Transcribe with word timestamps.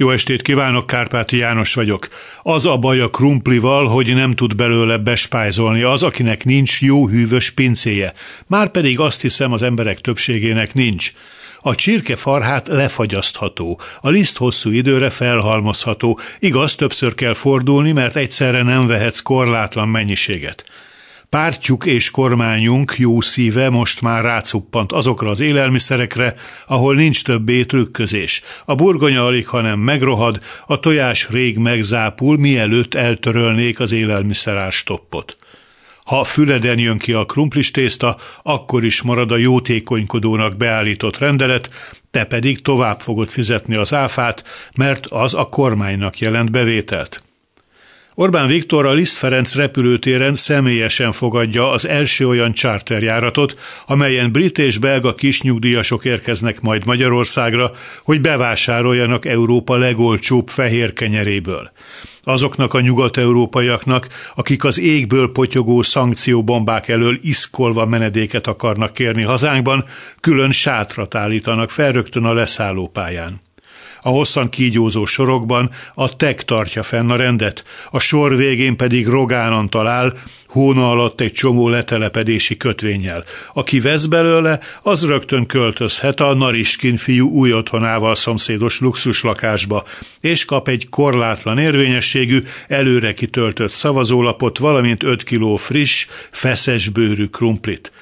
Jó 0.00 0.10
estét 0.10 0.42
kívánok, 0.42 0.86
Kárpáti 0.86 1.36
János 1.36 1.74
vagyok. 1.74 2.08
Az 2.42 2.66
a 2.66 2.76
baj 2.76 3.00
a 3.00 3.08
krumplival, 3.08 3.86
hogy 3.86 4.14
nem 4.14 4.34
tud 4.34 4.56
belőle 4.56 4.98
bespájzolni 4.98 5.82
az, 5.82 6.02
akinek 6.02 6.44
nincs 6.44 6.82
jó 6.82 7.08
hűvös 7.08 7.50
pincéje. 7.50 8.12
Márpedig 8.46 9.00
azt 9.00 9.20
hiszem 9.20 9.52
az 9.52 9.62
emberek 9.62 10.00
többségének 10.00 10.74
nincs. 10.74 11.12
A 11.60 11.74
csirke 11.74 12.16
farhát 12.16 12.68
lefagyasztható, 12.68 13.80
a 14.00 14.08
liszt 14.08 14.36
hosszú 14.36 14.70
időre 14.70 15.10
felhalmozható, 15.10 16.18
igaz, 16.38 16.74
többször 16.74 17.14
kell 17.14 17.34
fordulni, 17.34 17.92
mert 17.92 18.16
egyszerre 18.16 18.62
nem 18.62 18.86
vehetsz 18.86 19.20
korlátlan 19.20 19.88
mennyiséget. 19.88 20.64
Pártjuk 21.30 21.84
és 21.84 22.10
kormányunk 22.10 22.94
jó 22.98 23.20
szíve 23.20 23.68
most 23.68 24.00
már 24.00 24.22
rácuppant 24.22 24.92
azokra 24.92 25.30
az 25.30 25.40
élelmiszerekre, 25.40 26.34
ahol 26.66 26.94
nincs 26.94 27.24
többé 27.24 27.64
trükközés. 27.64 28.42
A 28.64 28.74
burgonya 28.74 29.24
alig, 29.24 29.46
hanem 29.46 29.78
megrohad, 29.78 30.40
a 30.66 30.80
tojás 30.80 31.28
rég 31.30 31.58
megzápul, 31.58 32.38
mielőtt 32.38 32.94
eltörölnék 32.94 33.80
az 33.80 33.92
élelmiszerás 33.92 34.74
stoppot. 34.74 35.36
Ha 36.04 36.24
füleden 36.24 36.78
jön 36.78 36.98
ki 36.98 37.12
a 37.12 37.24
krumplis 37.24 37.70
tészta, 37.70 38.16
akkor 38.42 38.84
is 38.84 39.02
marad 39.02 39.32
a 39.32 39.36
jótékonykodónak 39.36 40.56
beállított 40.56 41.18
rendelet, 41.18 41.70
te 42.10 42.24
pedig 42.24 42.62
tovább 42.62 43.00
fogod 43.00 43.28
fizetni 43.28 43.74
az 43.74 43.94
áfát, 43.94 44.44
mert 44.74 45.06
az 45.06 45.34
a 45.34 45.44
kormánynak 45.44 46.18
jelent 46.18 46.50
bevételt. 46.50 47.22
Orbán 48.20 48.46
Viktor 48.46 48.86
a 48.86 48.92
Liszt 48.92 49.16
Ferenc 49.16 49.54
repülőtéren 49.54 50.34
személyesen 50.34 51.12
fogadja 51.12 51.70
az 51.70 51.88
első 51.88 52.28
olyan 52.28 52.52
charterjáratot, 52.52 53.60
amelyen 53.86 54.32
brit 54.32 54.58
és 54.58 54.78
belga 54.78 55.14
kisnyugdíjasok 55.14 56.04
érkeznek 56.04 56.60
majd 56.60 56.86
Magyarországra, 56.86 57.70
hogy 58.02 58.20
bevásároljanak 58.20 59.26
Európa 59.26 59.76
legolcsóbb 59.76 60.48
fehér 60.48 60.92
kenyeréből. 60.92 61.70
Azoknak 62.22 62.74
a 62.74 62.80
nyugat-európaiaknak, 62.80 64.08
akik 64.34 64.64
az 64.64 64.78
égből 64.78 65.32
potyogó 65.32 65.82
szankcióbombák 65.82 66.88
elől 66.88 67.18
iszkolva 67.22 67.86
menedéket 67.86 68.46
akarnak 68.46 68.92
kérni 68.92 69.22
hazánkban, 69.22 69.84
külön 70.20 70.50
sátrat 70.50 71.14
állítanak 71.14 71.70
fel 71.70 71.92
rögtön 71.92 72.24
a 72.24 72.32
leszállópályán. 72.32 73.40
A 74.02 74.08
hosszan 74.08 74.48
kígyózó 74.48 75.04
sorokban 75.04 75.70
a 75.94 76.16
tek 76.16 76.44
tartja 76.44 76.82
fenn 76.82 77.10
a 77.10 77.16
rendet, 77.16 77.64
a 77.90 77.98
sor 77.98 78.36
végén 78.36 78.76
pedig 78.76 79.06
Rogánan 79.06 79.70
talál, 79.70 80.14
hóna 80.50 80.90
alatt 80.90 81.20
egy 81.20 81.32
csomó 81.32 81.68
letelepedési 81.68 82.56
kötvényel. 82.56 83.24
Aki 83.54 83.80
vesz 83.80 84.04
belőle, 84.04 84.60
az 84.82 85.04
rögtön 85.06 85.46
költözhet 85.46 86.20
a 86.20 86.34
Nariskin 86.34 86.96
fiú 86.96 87.28
új 87.28 87.52
otthonával 87.52 88.14
szomszédos 88.14 88.80
luxuslakásba, 88.80 89.84
és 90.20 90.44
kap 90.44 90.68
egy 90.68 90.88
korlátlan 90.88 91.58
érvényességű, 91.58 92.42
előre 92.68 93.12
kitöltött 93.12 93.70
szavazólapot, 93.70 94.58
valamint 94.58 95.02
5 95.02 95.22
kiló 95.22 95.56
friss, 95.56 96.06
feszes 96.30 96.88
bőrű 96.88 97.26
krumplit. 97.26 97.92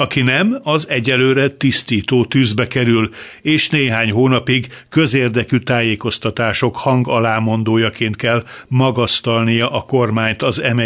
Aki 0.00 0.22
nem, 0.22 0.58
az 0.62 0.88
egyelőre 0.88 1.48
tisztító 1.48 2.24
tűzbe 2.24 2.66
kerül, 2.66 3.10
és 3.42 3.68
néhány 3.68 4.10
hónapig 4.10 4.66
közérdekű 4.88 5.56
tájékoztatások 5.56 6.76
hang 6.76 7.08
alámondójaként 7.08 8.16
kell 8.16 8.44
magasztalnia 8.68 9.70
a 9.70 9.80
kormányt 9.80 10.42
az 10.42 10.62
m 10.74 10.80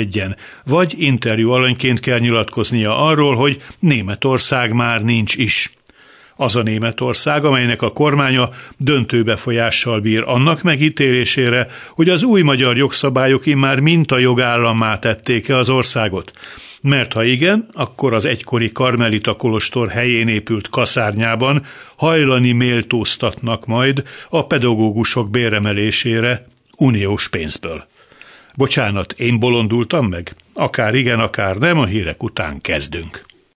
vagy 0.65 0.95
interjú 0.99 1.51
alanyként 1.51 2.01
kell 2.01 2.19
nyilatkoznia 2.19 2.99
arról, 2.99 3.37
hogy 3.37 3.63
Németország 3.79 4.73
már 4.73 5.03
nincs 5.03 5.35
is. 5.35 5.73
Az 6.37 6.57
a 6.57 6.63
Németország, 6.63 7.45
amelynek 7.45 7.83
a 7.83 7.93
kormánya 7.93 8.49
döntő 8.77 9.23
befolyással 9.23 10.01
bír 10.01 10.23
annak 10.27 10.63
megítélésére, 10.63 11.67
hogy 11.89 12.09
az 12.09 12.23
új 12.23 12.43
magyar 12.43 12.77
jogszabályok 12.77 13.47
immár 13.47 13.81
minta 13.81 14.19
jogállammá 14.19 14.99
tették-e 14.99 15.57
az 15.57 15.69
országot 15.69 16.33
mert 16.83 17.13
ha 17.13 17.25
igen, 17.25 17.69
akkor 17.73 18.13
az 18.13 18.25
egykori 18.25 18.73
Karmelita 18.73 19.35
Kolostor 19.35 19.89
helyén 19.89 20.29
épült 20.29 20.69
kaszárnyában 20.69 21.63
hajlani 21.97 22.53
méltóztatnak 22.53 23.67
majd 23.67 24.03
a 24.29 24.47
pedagógusok 24.47 25.31
béremelésére 25.31 26.47
uniós 26.79 27.29
pénzből. 27.29 27.87
Bocsánat, 28.55 29.13
én 29.13 29.39
bolondultam 29.39 30.07
meg? 30.07 30.37
Akár 30.55 30.95
igen, 30.95 31.21
akár 31.21 31.57
nem, 31.57 31.79
a 31.79 31.85
hírek 31.85 32.23
után 32.23 32.61
kezdünk. 32.61 33.25